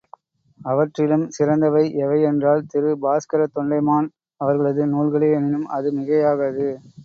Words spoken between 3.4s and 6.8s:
தொண்டைமான் அவர்களது நூல்களே எனினும் அது மிகையாகாது.